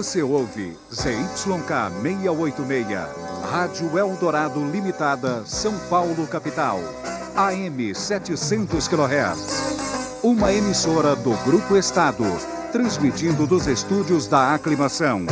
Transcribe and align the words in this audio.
Você 0.00 0.22
ouve 0.22 0.74
ZYK 0.90 1.92
686, 2.00 2.96
Rádio 3.50 3.98
Eldorado 3.98 4.64
Limitada, 4.64 5.44
São 5.44 5.78
Paulo, 5.90 6.26
capital. 6.26 6.78
AM 7.36 7.94
700 7.94 8.88
kHz. 8.88 10.22
Uma 10.22 10.54
emissora 10.54 11.14
do 11.14 11.36
Grupo 11.44 11.76
Estado, 11.76 12.24
transmitindo 12.72 13.46
dos 13.46 13.66
estúdios 13.66 14.26
da 14.26 14.54
Aclimação. 14.54 15.26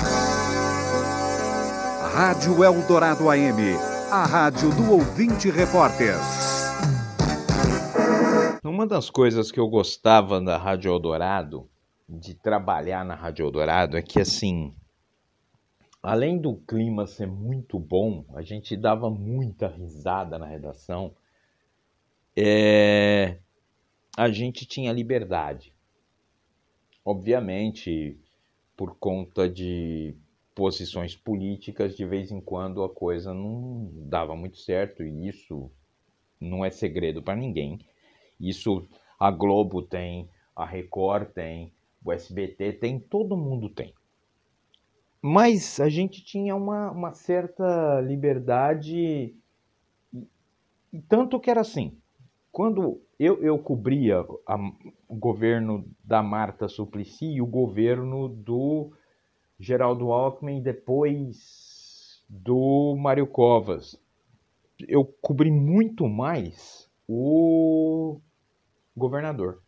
Rádio 2.12 2.62
Eldorado 2.62 3.30
AM, 3.30 3.75
a 4.11 4.27
rádio 4.27 4.69
do 4.73 4.93
ouvinte 4.93 5.48
repórter. 5.48 6.14
Uma 8.62 8.87
das 8.87 9.09
coisas 9.09 9.50
que 9.50 9.59
eu 9.59 9.69
gostava 9.69 10.39
da 10.42 10.59
Rádio 10.59 10.92
Eldorado, 10.92 11.70
de 12.09 12.35
trabalhar 12.35 13.05
na 13.05 13.15
Rádio 13.15 13.45
Eldorado, 13.45 13.97
é 13.97 14.03
que 14.03 14.21
assim, 14.21 14.75
além 16.03 16.39
do 16.39 16.57
clima 16.57 17.07
ser 17.07 17.27
muito 17.27 17.79
bom, 17.79 18.25
a 18.34 18.41
gente 18.41 18.77
dava 18.77 19.11
muita 19.11 19.69
risada 19.69 20.39
na 20.39 20.47
redação, 20.47 21.15
é... 22.34 23.37
a 24.17 24.31
gente 24.31 24.65
tinha 24.65 24.93
liberdade. 24.93 25.75
Obviamente, 27.05 28.19
por 28.77 28.97
conta 28.97 29.48
de 29.48 30.15
posições 30.55 31.15
políticas, 31.15 31.97
de 31.97 32.05
vez 32.05 32.31
em 32.31 32.41
quando 32.41 32.83
a 32.83 32.89
coisa 32.89 33.34
não 33.34 33.91
dava 33.93 34.34
muito 34.34 34.59
certo, 34.59 35.03
e 35.03 35.29
isso 35.29 35.70
não 36.41 36.65
é 36.65 36.70
segredo 36.70 37.23
para 37.23 37.37
ninguém. 37.37 37.79
Isso 38.41 38.87
a 39.19 39.31
Globo 39.31 39.83
tem, 39.83 40.28
a 40.55 40.65
Record 40.65 41.33
tem, 41.33 41.72
o 42.04 42.12
SBT 42.12 42.74
tem, 42.74 42.98
todo 42.98 43.36
mundo 43.36 43.68
tem. 43.68 43.94
Mas 45.20 45.80
a 45.80 45.88
gente 45.88 46.22
tinha 46.22 46.54
uma, 46.54 46.91
uma 46.91 47.12
certa 47.12 48.00
liberdade, 48.00 49.34
e 50.92 51.00
tanto 51.08 51.41
que 51.41 51.50
era 51.50 51.60
assim. 51.60 51.96
Quando 52.52 53.00
eu, 53.19 53.42
eu 53.42 53.58
cobria 53.58 54.24
a, 54.46 54.56
o 55.08 55.14
governo 55.14 55.84
da 56.02 56.22
Marta 56.22 56.69
Suplicy 56.69 57.26
e 57.34 57.42
o 57.42 57.46
governo 57.46 58.28
do 58.28 58.92
Geraldo 59.58 60.12
Alckmin 60.12 60.62
depois 60.62 62.22
do 62.28 62.96
Mário 62.96 63.26
Covas, 63.26 64.00
eu 64.86 65.04
cobri 65.04 65.50
muito 65.50 66.06
mais 66.08 66.88
o 67.08 68.20
governador. 68.96 69.62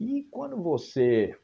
E 0.00 0.24
quando 0.30 0.56
você. 0.56 1.36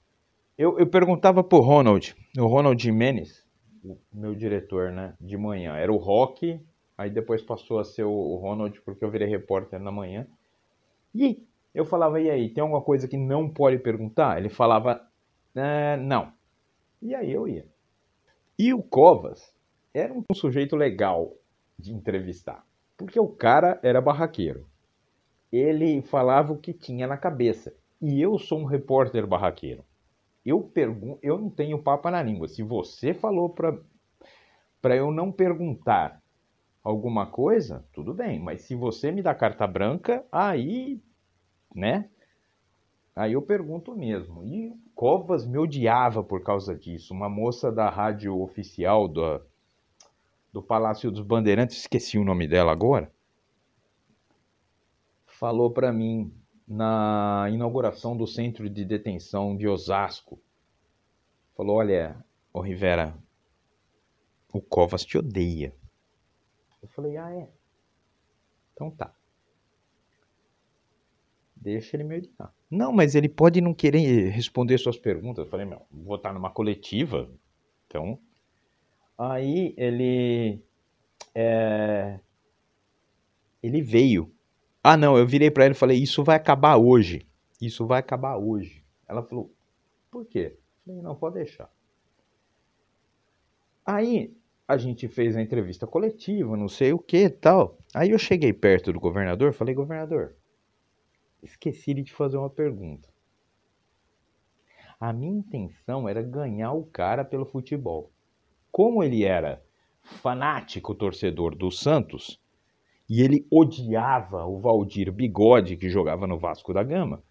Eu, 0.57 0.79
eu 0.79 0.87
perguntava 0.87 1.45
pro 1.45 1.61
Ronald, 1.61 2.17
o 2.39 2.47
Ronald 2.47 2.83
Jimenez, 2.83 3.47
o 3.85 3.99
meu 4.11 4.35
diretor, 4.35 4.91
né, 4.91 5.15
de 5.21 5.37
manhã. 5.37 5.77
Era 5.77 5.93
o 5.93 5.99
Rock, 5.99 6.59
aí 6.97 7.11
depois 7.11 7.43
passou 7.43 7.79
a 7.79 7.85
ser 7.85 8.05
o 8.05 8.37
Ronald, 8.37 8.81
porque 8.81 9.05
eu 9.05 9.11
virei 9.11 9.29
repórter 9.29 9.79
na 9.79 9.93
manhã. 9.93 10.27
E 11.15 11.47
eu 11.75 11.85
falava, 11.85 12.19
e 12.19 12.31
aí, 12.31 12.49
tem 12.49 12.63
alguma 12.63 12.81
coisa 12.81 13.07
que 13.07 13.19
não 13.19 13.51
pode 13.51 13.79
perguntar? 13.79 14.39
Ele 14.39 14.49
falava, 14.49 15.07
é, 15.55 15.99
não. 15.99 16.33
E 17.03 17.15
aí 17.15 17.31
eu 17.31 17.47
ia. 17.47 17.67
E 18.59 18.73
o 18.73 18.83
Covas 18.83 19.55
era 19.93 20.15
um 20.15 20.25
sujeito 20.35 20.75
legal 20.75 21.35
de 21.79 21.93
entrevistar, 21.93 22.65
porque 22.97 23.21
o 23.21 23.29
cara 23.29 23.79
era 23.83 24.01
barraqueiro 24.01 24.67
ele 25.53 26.03
falava 26.03 26.53
o 26.53 26.59
que 26.59 26.73
tinha 26.73 27.07
na 27.07 27.17
cabeça. 27.17 27.73
E 28.01 28.21
eu 28.21 28.39
sou 28.39 28.61
um 28.61 28.65
repórter 28.65 29.27
barraqueiro. 29.27 29.85
Eu 30.45 30.63
pergunto, 30.63 31.19
eu 31.23 31.39
não 31.39 31.51
tenho 31.51 31.83
papo 31.83 32.09
na 32.11 32.23
língua. 32.23 32.47
Se 32.49 32.63
você 32.63 33.13
falou 33.13 33.51
para 33.51 33.79
para 34.81 34.95
eu 34.95 35.11
não 35.11 35.33
perguntar 35.33 36.23
alguma 36.85 37.27
coisa, 37.27 37.85
tudo 37.93 38.15
bem, 38.15 38.39
mas 38.39 38.63
se 38.63 38.77
você 38.77 39.11
me 39.11 39.21
dá 39.21 39.35
carta 39.35 39.67
branca, 39.67 40.25
aí, 40.31 41.03
né? 41.75 42.09
Aí 43.17 43.33
eu 43.33 43.43
pergunto 43.43 43.97
mesmo. 43.97 44.45
E 44.45 44.73
Covas 44.95 45.45
me 45.45 45.59
odiava 45.59 46.23
por 46.23 46.45
causa 46.45 46.77
disso. 46.77 47.13
Uma 47.13 47.29
moça 47.29 47.73
da 47.73 47.91
rádio 47.91 48.41
oficial 48.41 49.09
do, 49.09 49.41
do 50.53 50.63
Palácio 50.63 51.11
dos 51.11 51.23
Bandeirantes, 51.23 51.79
esqueci 51.79 52.17
o 52.19 52.25
nome 52.25 52.47
dela 52.47 52.71
agora 52.71 53.11
falou 55.37 55.71
para 55.71 55.93
mim 55.93 56.33
na 56.67 57.47
inauguração 57.51 58.17
do 58.17 58.27
centro 58.27 58.69
de 58.69 58.85
detenção 58.85 59.57
de 59.57 59.69
Osasco. 59.69 60.41
Falou: 61.57 61.77
Olha, 61.77 62.25
ô 62.53 62.61
Rivera, 62.61 63.17
o 64.53 64.61
Covas 64.61 65.05
te 65.05 65.17
odeia. 65.17 65.75
Eu 66.83 66.89
falei: 66.89 67.17
Ah, 67.17 67.33
é? 67.33 67.49
Então 68.73 68.91
tá. 68.91 69.15
Deixa 71.55 71.97
ele 71.97 72.05
me 72.05 72.19
odiar. 72.19 72.55
Não, 72.71 72.93
mas 72.93 73.15
ele 73.15 73.29
pode 73.29 73.61
não 73.61 73.73
querer 73.73 74.29
responder 74.31 74.79
suas 74.79 74.99
perguntas. 74.99 75.45
Eu 75.45 75.51
falei: 75.51 75.67
Meu, 75.67 75.87
vou 75.91 76.17
estar 76.17 76.33
numa 76.33 76.51
coletiva. 76.51 77.31
Então. 77.87 78.19
Aí 79.17 79.73
ele. 79.77 80.61
É, 81.35 82.19
ele 83.63 83.83
veio 83.83 84.36
ah, 84.89 84.97
não, 84.97 85.19
eu 85.19 85.27
virei 85.27 85.51
para 85.51 85.65
ela 85.65 85.75
e 85.75 85.77
falei: 85.77 86.01
Isso 86.01 86.23
vai 86.23 86.37
acabar 86.37 86.77
hoje. 86.77 87.27
Isso 87.61 87.85
vai 87.85 87.99
acabar 87.99 88.37
hoje. 88.37 88.85
Ela 89.09 89.21
falou: 89.21 89.53
Por 90.09 90.25
quê? 90.25 90.57
Eu 90.57 90.85
falei: 90.85 91.03
Não, 91.03 91.17
pode 91.17 91.35
deixar. 91.35 91.69
Aí 93.85 94.33
a 94.69 94.77
gente 94.77 95.09
fez 95.09 95.37
a 95.37 95.43
entrevista 95.43 95.89
coletiva, 95.89 96.57
não 96.57 96.69
sei 96.69 96.93
o 96.93 97.01
que 97.01 97.29
tal. 97.29 97.77
Aí 97.93 98.13
eu 98.13 98.19
cheguei 98.19 98.53
perto 98.53 98.93
do 98.93 99.01
governador 99.01 99.53
falei: 99.53 99.75
Governador, 99.75 100.37
esqueci 101.43 101.93
de 101.93 102.05
te 102.05 102.13
fazer 102.13 102.37
uma 102.37 102.49
pergunta. 102.49 103.09
A 105.01 105.13
minha 105.13 105.37
intenção 105.37 106.09
era 106.09 106.23
ganhar 106.23 106.71
o 106.71 106.85
cara 106.85 107.25
pelo 107.25 107.45
futebol. 107.45 108.13
Como 108.71 109.03
ele 109.03 109.25
era 109.25 109.61
fanático 110.01 110.95
torcedor 110.95 111.57
do 111.57 111.73
Santos, 111.73 112.41
e 113.09 113.23
ele 113.23 113.47
odiava 113.51 114.45
o 114.47 114.59
Valdir 114.59 115.13
Bigode, 115.13 115.77
que 115.77 115.89
jogava 115.89 116.27
no 116.27 116.39
Vasco 116.39 116.75
da 116.75 116.83
Gama. 116.83 117.23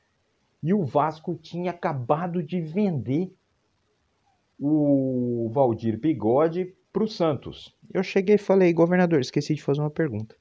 E 0.63 0.73
o 0.73 0.83
Vasco 0.83 1.35
tinha 1.35 1.71
acabado 1.71 2.41
de 2.41 2.61
vender 2.61 3.33
o 4.59 5.49
Valdir 5.51 5.99
Bigode 5.99 6.73
para 6.91 7.03
o 7.03 7.07
Santos. 7.07 7.75
Eu 7.93 8.01
cheguei 8.01 8.35
e 8.35 8.39
falei, 8.39 8.73
governador, 8.73 9.19
esqueci 9.19 9.53
de 9.53 9.61
fazer 9.61 9.81
uma 9.81 9.89
pergunta. 9.89 10.35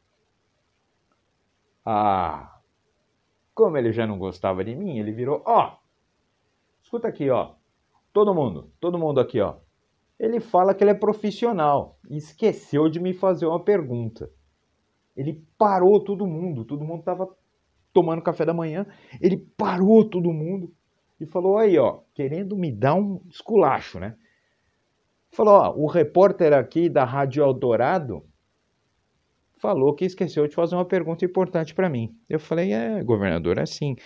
Ah, 1.84 2.58
como 3.54 3.76
ele 3.76 3.92
já 3.92 4.06
não 4.06 4.18
gostava 4.18 4.64
de 4.64 4.74
mim, 4.74 4.98
ele 4.98 5.12
virou, 5.12 5.42
ó, 5.44 5.76
escuta 6.82 7.08
aqui, 7.08 7.28
ó, 7.28 7.54
todo 8.12 8.34
mundo, 8.34 8.70
todo 8.80 8.98
mundo 8.98 9.20
aqui, 9.20 9.40
ó. 9.40 9.56
Ele 10.18 10.38
fala 10.38 10.74
que 10.74 10.82
ele 10.82 10.92
é 10.92 10.94
profissional, 10.94 11.98
esqueceu 12.08 12.88
de 12.88 13.00
me 13.00 13.12
fazer 13.12 13.46
uma 13.46 13.62
pergunta. 13.62 14.30
Ele 15.16 15.42
parou 15.56 16.00
todo 16.00 16.26
mundo, 16.26 16.64
todo 16.64 16.84
mundo 16.84 17.00
estava 17.00 17.28
tomando 17.92 18.22
café 18.22 18.44
da 18.44 18.52
manhã, 18.52 18.86
ele 19.20 19.36
parou 19.56 20.04
todo 20.04 20.32
mundo 20.32 20.72
e 21.20 21.26
falou 21.26 21.56
aí, 21.56 21.78
ó, 21.78 22.00
querendo 22.12 22.56
me 22.56 22.72
dar 22.72 22.94
um 22.94 23.20
esculacho, 23.30 24.00
né? 24.00 24.16
Falou, 25.30 25.54
ó, 25.54 25.74
o 25.76 25.86
repórter 25.86 26.52
aqui 26.52 26.88
da 26.88 27.04
Rádio 27.04 27.44
Eldorado 27.44 28.24
falou 29.58 29.94
que 29.94 30.04
esqueceu 30.04 30.46
de 30.46 30.54
fazer 30.54 30.74
uma 30.74 30.84
pergunta 30.84 31.24
importante 31.24 31.74
para 31.74 31.88
mim. 31.88 32.14
Eu 32.28 32.38
falei, 32.38 32.72
é, 32.72 33.02
governador, 33.02 33.58
é 33.58 33.62
assim, 33.62 33.96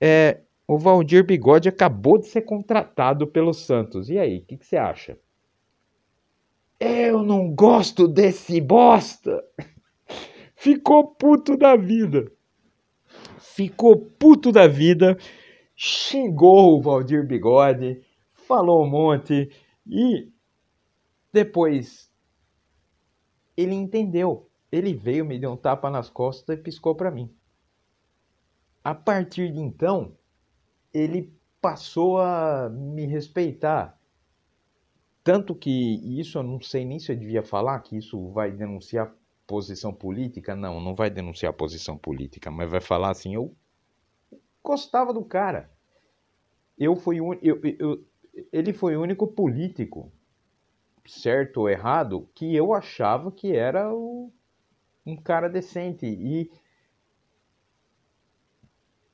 é, 0.00 0.42
o 0.66 0.78
Valdir 0.78 1.24
Bigode 1.24 1.68
acabou 1.68 2.18
de 2.18 2.26
ser 2.26 2.42
contratado 2.42 3.26
pelo 3.26 3.54
Santos. 3.54 4.10
E 4.10 4.18
aí, 4.18 4.38
o 4.38 4.44
que, 4.44 4.58
que 4.58 4.66
você 4.66 4.76
acha? 4.76 5.18
Eu 6.78 7.22
não 7.22 7.50
gosto 7.52 8.06
desse 8.06 8.60
bosta! 8.60 9.42
Ficou 10.68 11.06
puto 11.14 11.56
da 11.56 11.76
vida. 11.76 12.30
Ficou 13.38 13.96
puto 13.96 14.52
da 14.52 14.68
vida, 14.68 15.16
xingou 15.74 16.76
o 16.76 16.82
Valdir 16.82 17.26
Bigode, 17.26 18.04
falou 18.34 18.84
um 18.84 18.90
monte 18.90 19.50
e 19.86 20.30
depois 21.32 22.12
ele 23.56 23.74
entendeu. 23.74 24.46
Ele 24.70 24.92
veio, 24.92 25.24
me 25.24 25.38
deu 25.38 25.52
um 25.52 25.56
tapa 25.56 25.88
nas 25.88 26.10
costas 26.10 26.58
e 26.58 26.62
piscou 26.62 26.94
para 26.94 27.10
mim. 27.10 27.34
A 28.84 28.94
partir 28.94 29.50
de 29.50 29.60
então, 29.60 30.12
ele 30.92 31.32
passou 31.62 32.20
a 32.20 32.68
me 32.68 33.06
respeitar. 33.06 33.98
Tanto 35.24 35.54
que 35.54 35.70
isso 36.20 36.36
eu 36.36 36.42
não 36.42 36.60
sei 36.60 36.84
nem 36.84 36.98
se 36.98 37.10
eu 37.10 37.16
devia 37.16 37.42
falar, 37.42 37.80
que 37.80 37.96
isso 37.96 38.28
vai 38.28 38.52
denunciar 38.52 39.10
posição 39.48 39.92
política? 39.92 40.54
Não, 40.54 40.80
não 40.80 40.94
vai 40.94 41.10
denunciar 41.10 41.52
posição 41.54 41.98
política, 41.98 42.50
mas 42.50 42.70
vai 42.70 42.80
falar 42.80 43.10
assim: 43.10 43.34
eu 43.34 43.56
gostava 44.62 45.12
do 45.12 45.24
cara. 45.24 45.70
Eu 46.78 46.94
fui 46.94 47.20
um, 47.20 47.32
eu, 47.42 47.60
eu, 47.80 48.06
ele 48.52 48.72
foi 48.72 48.96
o 48.96 49.02
único 49.02 49.26
político, 49.26 50.12
certo 51.06 51.62
ou 51.62 51.68
errado, 51.68 52.28
que 52.34 52.54
eu 52.54 52.72
achava 52.72 53.32
que 53.32 53.56
era 53.56 53.92
o, 53.92 54.30
um 55.04 55.16
cara 55.16 55.48
decente. 55.48 56.06
E 56.06 56.50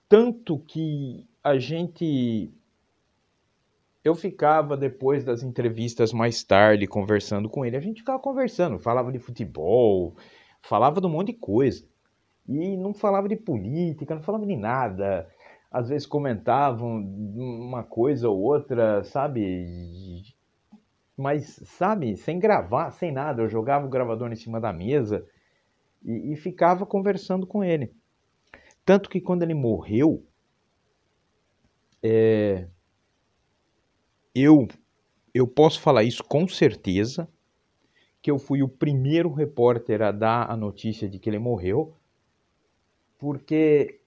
tanto 0.08 0.58
que 0.58 1.26
a 1.42 1.58
gente. 1.58 2.52
Eu 4.04 4.14
ficava 4.14 4.76
depois 4.76 5.24
das 5.24 5.42
entrevistas 5.42 6.12
mais 6.12 6.44
tarde 6.44 6.86
conversando 6.86 7.48
com 7.48 7.64
ele. 7.64 7.76
A 7.76 7.80
gente 7.80 8.00
ficava 8.00 8.18
conversando, 8.18 8.78
falava 8.78 9.10
de 9.10 9.18
futebol, 9.18 10.14
falava 10.60 11.00
de 11.00 11.06
um 11.06 11.10
monte 11.10 11.28
de 11.28 11.38
coisa. 11.38 11.82
E 12.46 12.76
não 12.76 12.92
falava 12.92 13.26
de 13.26 13.36
política, 13.36 14.14
não 14.14 14.22
falava 14.22 14.44
de 14.44 14.56
nada. 14.56 15.26
Às 15.70 15.88
vezes 15.88 16.06
comentavam 16.06 16.98
uma 16.98 17.82
coisa 17.82 18.28
ou 18.28 18.38
outra, 18.38 19.02
sabe? 19.04 20.22
Mas, 21.16 21.58
sabe, 21.64 22.14
sem 22.18 22.38
gravar, 22.38 22.90
sem 22.90 23.10
nada. 23.10 23.40
Eu 23.40 23.48
jogava 23.48 23.86
o 23.86 23.90
gravador 23.90 24.30
em 24.30 24.36
cima 24.36 24.60
da 24.60 24.70
mesa 24.70 25.26
e, 26.04 26.34
e 26.34 26.36
ficava 26.36 26.84
conversando 26.84 27.46
com 27.46 27.64
ele. 27.64 27.90
Tanto 28.84 29.08
que 29.08 29.20
quando 29.20 29.42
ele 29.42 29.54
morreu, 29.54 30.26
é, 32.02 32.68
eu, 34.34 34.68
eu 35.32 35.46
posso 35.46 35.80
falar 35.80 36.02
isso 36.02 36.22
com 36.24 36.46
certeza, 36.48 37.28
que 38.20 38.30
eu 38.30 38.38
fui 38.38 38.62
o 38.62 38.68
primeiro 38.68 39.32
repórter 39.32 40.02
a 40.02 40.10
dar 40.10 40.50
a 40.50 40.56
notícia 40.56 41.08
de 41.08 41.18
que 41.18 41.28
ele 41.28 41.38
morreu, 41.38 41.94
porque 43.18 44.00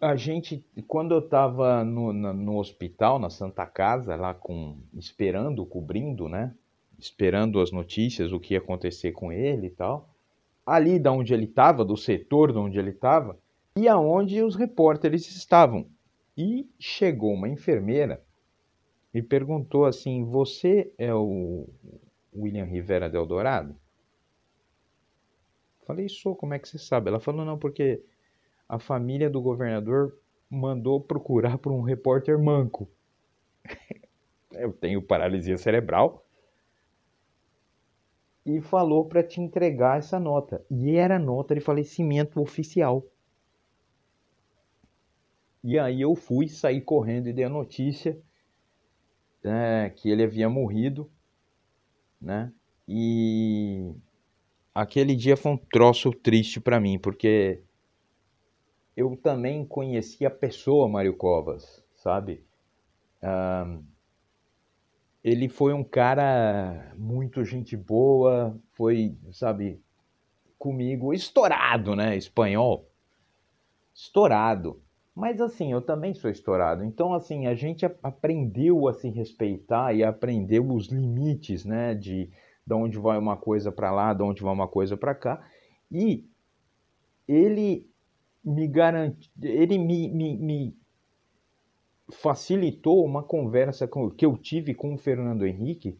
a 0.00 0.14
gente, 0.16 0.64
quando 0.86 1.14
eu 1.14 1.20
estava 1.20 1.82
no, 1.82 2.12
no, 2.12 2.58
hospital, 2.58 3.18
na 3.18 3.30
Santa 3.30 3.64
Casa, 3.66 4.16
lá 4.16 4.34
com 4.34 4.76
esperando, 4.94 5.64
cobrindo, 5.64 6.28
né? 6.28 6.54
Esperando 6.98 7.60
as 7.60 7.72
notícias, 7.72 8.32
o 8.32 8.38
que 8.38 8.54
ia 8.54 8.58
acontecer 8.58 9.12
com 9.12 9.32
ele 9.32 9.68
e 9.68 9.70
tal 9.70 10.14
ali 10.66 10.98
da 10.98 11.12
onde 11.12 11.34
ele 11.34 11.44
estava, 11.44 11.84
do 11.84 11.96
setor 11.96 12.52
de 12.52 12.58
onde 12.58 12.78
ele 12.78 12.90
estava, 12.90 13.38
e 13.76 13.88
aonde 13.88 14.42
os 14.42 14.54
repórteres 14.56 15.28
estavam. 15.36 15.86
E 16.36 16.68
chegou 16.78 17.32
uma 17.32 17.48
enfermeira 17.48 18.22
e 19.12 19.22
perguntou 19.22 19.84
assim: 19.84 20.24
Você 20.24 20.92
é 20.98 21.14
o 21.14 21.68
William 22.34 22.64
Rivera 22.64 23.08
de 23.08 23.16
Eldorado? 23.16 23.76
Falei, 25.86 26.08
sou, 26.08 26.34
como 26.34 26.54
é 26.54 26.58
que 26.58 26.68
você 26.68 26.78
sabe? 26.78 27.08
Ela 27.08 27.20
falou, 27.20 27.44
não, 27.44 27.58
porque 27.58 28.02
a 28.66 28.78
família 28.78 29.28
do 29.28 29.42
governador 29.42 30.18
mandou 30.48 30.98
procurar 30.98 31.58
por 31.58 31.72
um 31.72 31.82
repórter 31.82 32.38
manco. 32.38 32.88
Eu 34.50 34.72
tenho 34.72 35.02
paralisia 35.02 35.58
cerebral, 35.58 36.24
e 38.44 38.60
falou 38.60 39.06
para 39.06 39.22
te 39.22 39.40
entregar 39.40 39.98
essa 39.98 40.20
nota. 40.20 40.64
E 40.70 40.96
era 40.96 41.18
nota 41.18 41.54
de 41.54 41.60
falecimento 41.60 42.40
oficial. 42.40 43.06
E 45.64 45.78
aí 45.78 46.02
eu 46.02 46.14
fui 46.14 46.46
sair 46.46 46.82
correndo 46.82 47.26
e 47.26 47.32
dei 47.32 47.46
a 47.46 47.48
notícia 47.48 48.20
é, 49.42 49.88
que 49.88 50.10
ele 50.10 50.22
havia 50.22 50.46
morrido, 50.46 51.10
né? 52.20 52.52
E 52.86 53.94
aquele 54.74 55.16
dia 55.16 55.38
foi 55.38 55.52
um 55.52 55.56
troço 55.56 56.10
triste 56.10 56.60
para 56.60 56.78
mim, 56.78 56.98
porque 56.98 57.62
eu 58.94 59.16
também 59.16 59.64
conheci 59.64 60.26
a 60.26 60.30
pessoa 60.30 60.86
Mário 60.86 61.16
Covas, 61.16 61.82
sabe? 61.94 62.44
Um, 63.22 63.82
ele 65.24 65.48
foi 65.48 65.72
um 65.72 65.82
cara 65.82 66.94
muito 66.98 67.42
gente 67.42 67.74
boa, 67.74 68.54
foi, 68.72 69.16
sabe, 69.32 69.82
comigo, 70.58 71.14
estourado, 71.14 71.96
né? 71.96 72.14
Espanhol. 72.14 72.86
Estourado. 73.94 74.83
Mas 75.14 75.40
assim, 75.40 75.70
eu 75.70 75.80
também 75.80 76.12
sou 76.12 76.30
estourado. 76.30 76.84
Então, 76.84 77.14
assim, 77.14 77.46
a 77.46 77.54
gente 77.54 77.86
aprendeu 78.02 78.88
a 78.88 78.92
se 78.92 79.08
respeitar 79.08 79.94
e 79.94 80.02
aprendeu 80.02 80.68
os 80.68 80.88
limites, 80.88 81.64
né? 81.64 81.94
De, 81.94 82.30
de 82.66 82.74
onde 82.74 82.98
vai 82.98 83.16
uma 83.16 83.36
coisa 83.36 83.70
para 83.70 83.92
lá, 83.92 84.12
de 84.12 84.22
onde 84.22 84.42
vai 84.42 84.52
uma 84.52 84.66
coisa 84.66 84.96
para 84.96 85.14
cá. 85.14 85.46
E 85.90 86.26
ele 87.28 87.88
me 88.44 88.66
garante, 88.66 89.30
ele 89.40 89.78
me, 89.78 90.08
me, 90.08 90.36
me 90.36 90.76
facilitou 92.12 93.04
uma 93.04 93.22
conversa 93.22 93.88
que 94.16 94.26
eu 94.26 94.36
tive 94.36 94.74
com 94.74 94.94
o 94.94 94.98
Fernando 94.98 95.46
Henrique, 95.46 95.96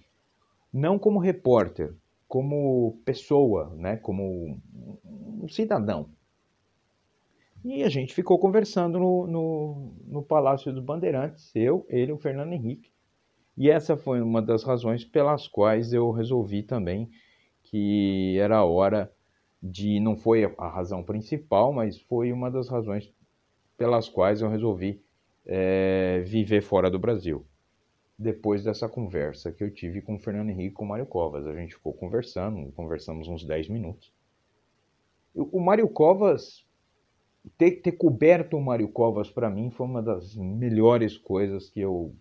não 0.72 0.98
como 0.98 1.18
repórter, 1.18 1.94
como 2.28 3.00
pessoa, 3.04 3.72
né, 3.76 3.96
como 3.96 4.58
um 5.04 5.48
cidadão. 5.48 6.10
E 7.64 7.82
a 7.82 7.88
gente 7.88 8.12
ficou 8.14 8.38
conversando 8.38 8.98
no, 8.98 9.26
no, 9.26 9.94
no 10.06 10.22
Palácio 10.22 10.70
dos 10.70 10.84
Bandeirantes, 10.84 11.50
eu, 11.54 11.86
ele 11.88 12.10
e 12.10 12.14
o 12.14 12.18
Fernando 12.18 12.52
Henrique. 12.52 12.92
E 13.56 13.70
essa 13.70 13.96
foi 13.96 14.20
uma 14.20 14.42
das 14.42 14.62
razões 14.62 15.04
pelas 15.04 15.48
quais 15.48 15.92
eu 15.92 16.10
resolvi 16.10 16.62
também 16.62 17.10
que 17.62 18.38
era 18.38 18.64
hora 18.64 19.10
de. 19.62 19.98
Não 19.98 20.16
foi 20.16 20.44
a 20.58 20.68
razão 20.68 21.02
principal, 21.02 21.72
mas 21.72 21.98
foi 22.02 22.32
uma 22.32 22.50
das 22.50 22.68
razões 22.68 23.10
pelas 23.76 24.08
quais 24.08 24.42
eu 24.42 24.48
resolvi 24.50 25.02
é, 25.46 26.20
viver 26.24 26.60
fora 26.60 26.90
do 26.90 26.98
Brasil. 26.98 27.46
Depois 28.18 28.62
dessa 28.62 28.88
conversa 28.88 29.50
que 29.50 29.64
eu 29.64 29.72
tive 29.72 30.02
com 30.02 30.16
o 30.16 30.18
Fernando 30.18 30.50
Henrique 30.50 30.68
e 30.68 30.72
com 30.72 30.84
o 30.84 30.88
Mário 30.88 31.06
Covas, 31.06 31.46
a 31.46 31.54
gente 31.54 31.74
ficou 31.74 31.92
conversando, 31.92 32.70
conversamos 32.72 33.26
uns 33.26 33.44
10 33.44 33.68
minutos. 33.70 34.12
O 35.34 35.58
Mário 35.58 35.88
Covas, 35.88 36.63
ter, 37.58 37.82
ter 37.82 37.92
coberto 37.92 38.56
o 38.56 38.62
Mário 38.62 38.88
Covas 38.88 39.30
para 39.30 39.50
mim 39.50 39.70
foi 39.70 39.86
uma 39.86 40.02
das 40.02 40.34
melhores 40.36 41.16
coisas 41.16 41.68
que 41.68 41.80
eu. 41.80 42.14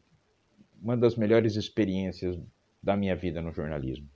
uma 0.81 0.98
das 0.98 1.16
melhores 1.16 1.56
experiências 1.56 2.38
da 2.81 2.98
minha 2.98 3.16
vida 3.16 3.42
no 3.42 3.54
jornalismo. 3.54 4.08